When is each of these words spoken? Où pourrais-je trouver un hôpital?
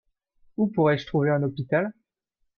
Où 0.57 0.65
pourrais-je 0.65 1.05
trouver 1.05 1.29
un 1.29 1.43
hôpital? 1.43 1.93